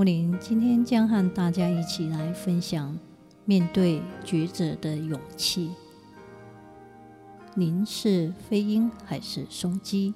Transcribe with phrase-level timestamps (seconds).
[0.00, 2.98] 木林今天将和大家一起来分享
[3.44, 5.72] 面对抉择的勇气。
[7.54, 10.14] 您是飞鹰还是松鸡？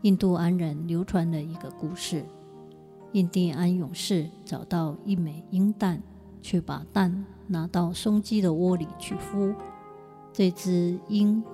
[0.00, 2.24] 印度安人流传了一个故事：
[3.12, 6.02] 印第安勇士找到一枚鹰蛋，
[6.40, 9.54] 却把蛋拿到松鸡的窝里去孵。
[10.32, 11.44] 这只鹰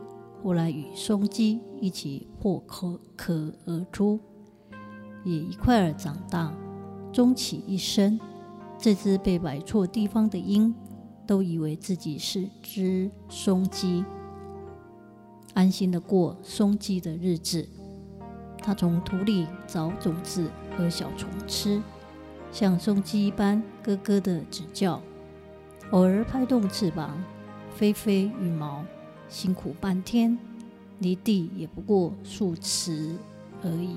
[0.44, 4.20] 后来与松鸡一起破壳壳而出，
[5.24, 6.54] 也一块儿长大。
[7.18, 8.16] 终其一生，
[8.78, 10.72] 这只被摆错地方的鹰，
[11.26, 14.04] 都以为自己是只松鸡，
[15.52, 17.68] 安心的过松鸡的日子。
[18.58, 21.82] 它从土里找种子和小虫吃，
[22.52, 25.02] 像松鸡一般咯咯的直叫，
[25.90, 27.20] 偶尔拍动翅膀，
[27.74, 28.84] 飞飞羽毛，
[29.28, 30.38] 辛苦半天，
[31.00, 33.18] 离地也不过数尺
[33.64, 33.96] 而已。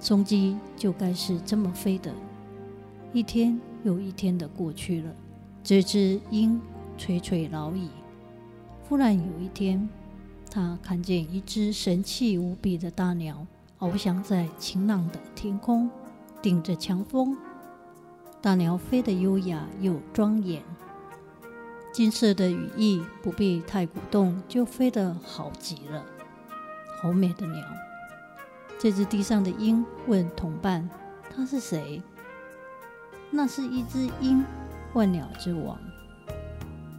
[0.00, 2.12] 松鸡就该是这么飞的，
[3.12, 5.12] 一天又一天的过去了，
[5.64, 6.60] 这只鹰
[6.96, 7.88] 垂垂老矣。
[8.88, 9.88] 忽然有一天，
[10.48, 13.44] 他看见一只神气无比的大鸟
[13.80, 15.90] 翱翔在晴朗的天空，
[16.40, 17.36] 顶着强风。
[18.40, 20.62] 大鸟飞得优雅又庄严，
[21.92, 26.04] 金色的羽翼不必太鼓动就飞得好极了，
[27.02, 27.85] 好美的鸟。
[28.78, 30.88] 这只地上的鹰问同伴
[31.34, 32.02] ：“他是谁
[33.32, 34.44] ？”“那是一只鹰，
[34.92, 35.78] 万鸟之王。”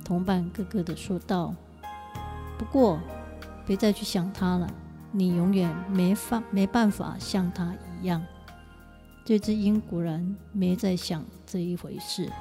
[0.03, 1.53] 同伴咯咯地说道。
[2.57, 2.99] “不过，
[3.65, 4.67] 别再去想他了，
[5.11, 8.23] 你永远没法没办法像他一样。”
[9.23, 12.31] 这只鹰果然没在想这一回事，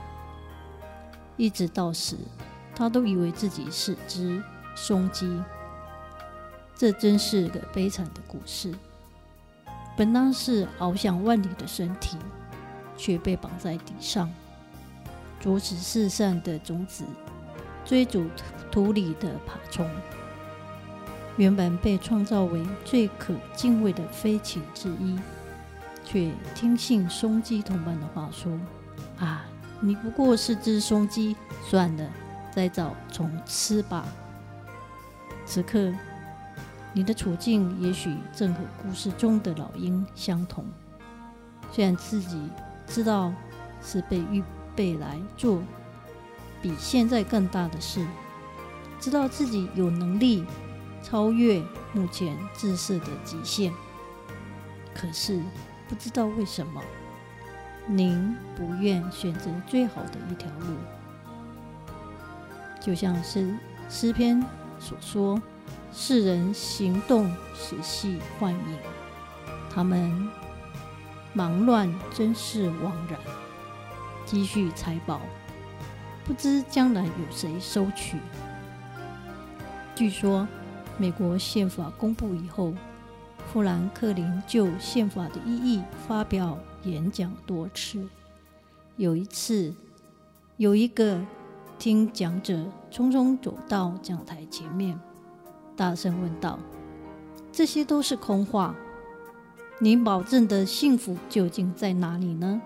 [1.36, 2.16] 一直到死，
[2.74, 4.42] 他都以为自己是只
[4.76, 5.42] 松鸡。
[6.76, 8.72] 这真是个悲惨的故事。
[9.96, 12.18] 本当是翱翔万里的身体，
[12.98, 14.30] 却被绑在地上，
[15.40, 17.04] 啄食世上的种子，
[17.82, 18.26] 追逐
[18.70, 19.88] 土里的爬虫。
[21.38, 25.18] 原本被创造为最可敬畏的飞禽之一，
[26.04, 28.52] 却听信松鸡同伴的话说
[29.18, 29.46] ：“啊，
[29.80, 31.34] 你不过是只松鸡，
[31.68, 32.06] 算了，
[32.54, 34.06] 再找虫吃吧。”
[35.46, 35.90] 此刻。
[36.96, 40.64] 你的处境也许正和故事中的老鹰相同，
[41.70, 42.40] 虽然自己
[42.86, 43.34] 知道
[43.82, 44.42] 是被预
[44.74, 45.62] 备来做
[46.62, 48.02] 比现在更大的事，
[48.98, 50.46] 知道自己有能力
[51.02, 51.62] 超越
[51.92, 53.70] 目前自设的极限，
[54.94, 55.42] 可是
[55.90, 56.80] 不知道为什么，
[57.86, 60.74] 您不愿选择最好的一条路，
[62.80, 63.54] 就像是
[63.90, 64.42] 诗篇
[64.78, 65.38] 所说。
[65.98, 68.78] 世人行动时系幻影，
[69.70, 70.28] 他们
[71.32, 73.18] 忙乱真是枉然。
[74.26, 75.22] 积蓄财宝，
[76.22, 78.18] 不知将来有谁收取。
[79.94, 80.46] 据说，
[80.98, 82.74] 美国宪法公布以后，
[83.50, 88.06] 富兰克林就宪法的意义发表演讲多次。
[88.96, 89.74] 有一次，
[90.58, 91.18] 有一个
[91.78, 95.00] 听讲者匆匆走到讲台前面。
[95.76, 96.58] 大声问道
[97.52, 98.74] ：“这些都是空话，
[99.78, 102.62] 您保证的幸福究竟在哪里呢？”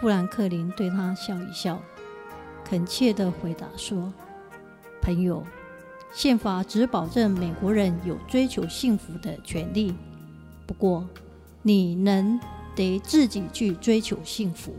[0.00, 1.80] 富兰克林对他笑一笑，
[2.64, 4.12] 恳切地回答说
[5.02, 5.44] ：“朋友，
[6.12, 9.94] 宪法只保证美国人有追求幸福的权利，
[10.66, 11.06] 不过
[11.62, 12.40] 你能
[12.74, 14.74] 得自己去追求幸福。”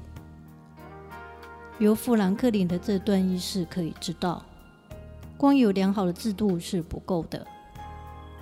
[1.77, 4.43] 由富兰克林的这段軼事可以知道。
[5.37, 7.45] 光有良好的制度是不够的，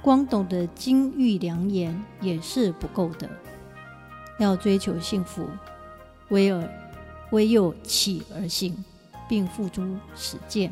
[0.02, 3.30] 光懂得金玉良言也是不够的。
[4.40, 5.48] 要追求幸福，
[6.30, 6.64] 唯有
[7.32, 8.84] 唯有起而行，
[9.28, 9.82] 并付诸
[10.16, 10.72] 实践，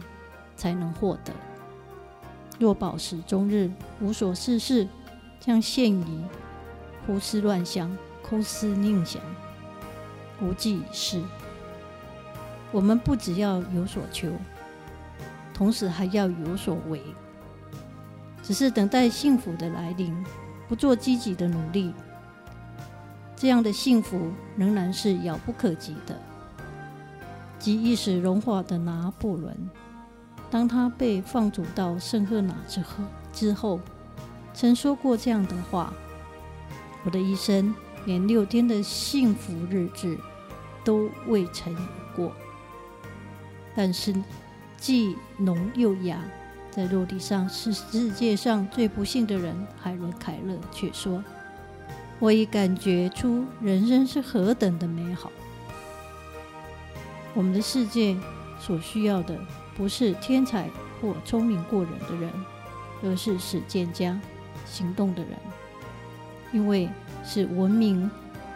[0.56, 1.34] 才能获得。
[2.60, 4.88] 若饱食终日，无所事事，
[5.40, 6.24] 将陷于
[7.08, 9.22] 胡思乱想、空思宁想，
[10.40, 11.22] 无济于事。
[12.72, 14.32] 我们不只要有所求。
[15.54, 17.02] 同时还要有所为，
[18.42, 20.16] 只是等待幸福的来临，
[20.68, 21.94] 不做积极的努力，
[23.36, 26.20] 这样的幸福仍然是遥不可及的。
[27.60, 29.56] 即一时融化的拿破仑，
[30.50, 33.80] 当他被放逐到圣赫拿之后，之后
[34.54, 35.94] 曾说过这样的话
[37.06, 37.74] ：“我的一生
[38.06, 40.18] 连六天的幸福日子
[40.84, 41.80] 都未曾有
[42.16, 42.32] 过。”
[43.76, 44.14] 但是，
[44.82, 46.20] 既聋又哑，
[46.72, 51.24] 在肉体上是世界上最不幸的人，海伦·凯勒却说
[52.18, 55.32] ：“我已感觉出人生是何等的美好。”
[57.36, 58.18] 我们的世界
[58.60, 59.40] 所需要的，
[59.78, 60.68] 不是天才
[61.00, 62.34] 或聪明过人的人，
[63.04, 64.20] 而是实践家、
[64.66, 65.34] 行动的人。
[66.52, 66.90] 因为
[67.24, 68.10] 是文明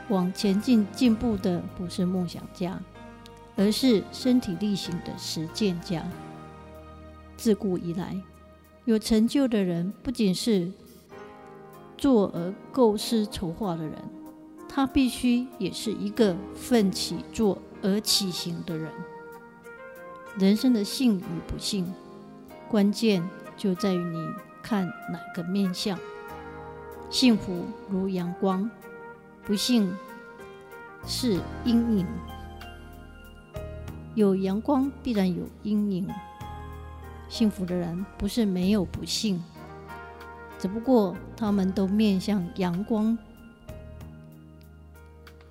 [0.10, 2.80] 往前进进步的，不是梦想家。
[3.56, 6.04] 而是身体力行的实践家。
[7.38, 8.16] 自古以来，
[8.86, 10.72] 有成就的人不仅是
[11.98, 13.94] 做而构思筹划的人，
[14.68, 18.92] 他必须也是一个奋起做而起行的人。
[20.38, 21.94] 人生的幸与不幸，
[22.70, 24.28] 关键就在于你
[24.62, 25.98] 看哪个面相。
[27.10, 28.70] 幸福如阳光，
[29.46, 29.96] 不幸
[31.06, 32.06] 是阴影。
[34.16, 36.08] 有阳光，必然有阴影。
[37.28, 39.44] 幸福的人不是没有不幸，
[40.58, 43.18] 只不过他们都面向阳光。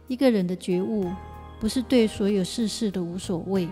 [0.06, 1.10] 一个人的觉悟，
[1.60, 3.68] 不是对所有事事的无所谓，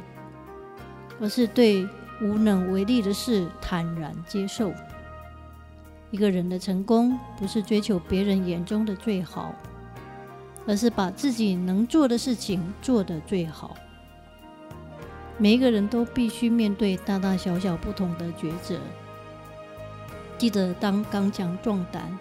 [1.21, 1.89] 而是对
[2.21, 4.73] 无能为力的事坦然接受。
[6.11, 9.55] 一个人的成功，不是追求别人眼中的最好，
[10.67, 13.75] 而是把自己能做的事情做得最好。
[15.43, 18.79] 每一个人都必须面对大大小小不同的抉择。
[20.39, 22.17] 记得当刚强壮胆，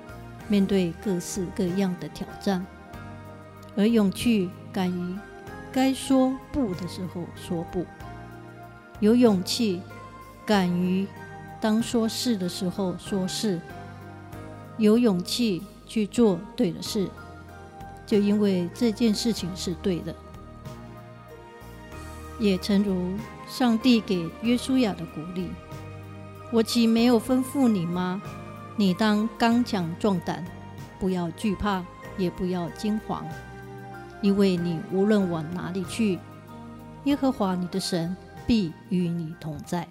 [0.48, 2.66] 面对各式各样的挑战，
[3.76, 5.16] 而勇气敢于
[5.72, 7.86] 该说不的时候说不，
[9.00, 9.84] 有勇气
[10.44, 11.06] 敢于
[11.60, 13.62] 当说是的时候说是，
[14.80, 17.08] 有勇气去做对的事，
[18.04, 20.16] 就因为这件事情是对的。
[22.42, 23.14] 也诚如
[23.48, 25.48] 上帝给约书亚的鼓励
[26.52, 28.20] ：“我岂没有吩咐你吗？
[28.76, 30.44] 你当刚强壮胆，
[31.00, 31.86] 不要惧怕，
[32.18, 33.24] 也不要惊慌，
[34.24, 36.18] 因为你无论往哪里去，
[37.04, 38.18] 耶和华你的神
[38.48, 39.88] 必与你同在。”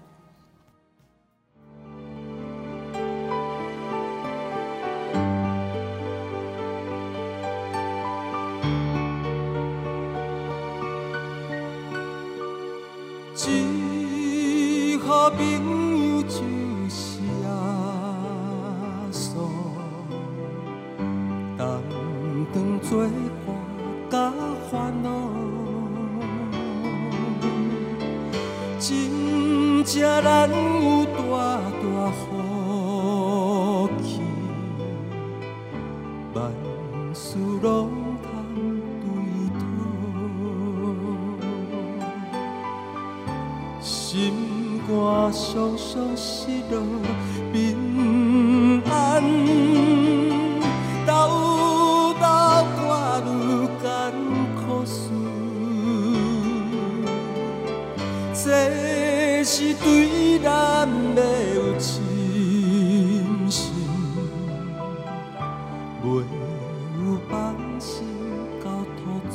[21.60, 23.04] 同当作
[23.44, 23.54] 伴
[24.10, 24.32] 甲
[24.70, 25.08] 烦恼，
[28.78, 31.20] 真正难有大
[31.82, 32.18] 大福
[34.02, 34.20] 气，
[36.34, 36.38] 万
[37.14, 37.68] 事拢。
[43.80, 46.82] 心肝伤伤失落
[47.52, 49.22] 平安，
[66.02, 66.24] 袂
[66.96, 68.06] 有放心
[68.62, 68.64] 交
[68.96, 69.34] 托主。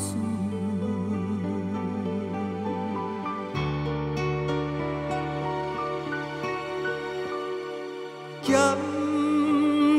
[8.42, 8.50] 咸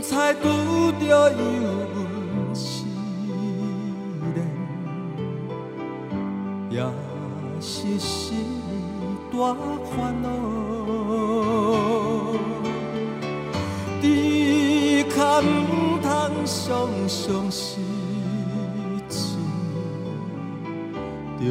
[0.02, 0.44] 菜拄
[1.00, 1.46] 着油
[1.94, 2.64] 温试
[4.34, 4.36] 炼，
[6.70, 6.74] 也
[7.60, 8.36] 是心
[9.32, 9.34] 大
[9.96, 10.26] 烦恼。
[16.46, 17.80] 常常失
[19.08, 19.36] 志，
[21.40, 21.44] 着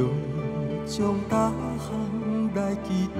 [0.86, 1.88] 将大项
[2.56, 3.20] 来祈祷。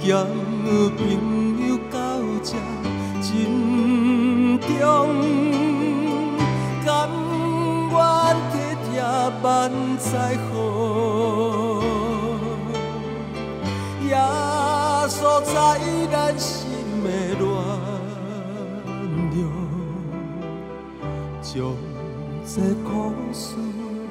[0.00, 0.06] 交
[0.96, 0.98] 朋
[1.66, 1.96] 友到
[2.44, 2.54] 这
[3.20, 3.26] 珍
[4.60, 4.70] 重，
[6.86, 6.86] 甘
[7.90, 7.96] 愿
[8.52, 8.54] 体
[8.88, 9.02] 贴
[9.42, 9.44] 万
[9.98, 10.08] 载
[10.52, 10.54] 好，
[14.06, 14.14] 耶
[15.08, 15.52] 稣在
[16.12, 16.14] 咱
[21.54, 21.74] 将
[22.44, 23.56] 这苦事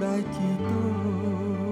[0.01, 1.67] 来祈祷。